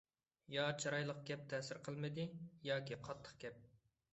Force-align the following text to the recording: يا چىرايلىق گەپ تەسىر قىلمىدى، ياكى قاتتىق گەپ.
يا 0.53 0.63
چىرايلىق 0.83 1.19
گەپ 1.27 1.43
تەسىر 1.53 1.81
قىلمىدى، 1.89 2.25
ياكى 2.71 2.99
قاتتىق 3.09 3.37
گەپ. 3.45 3.65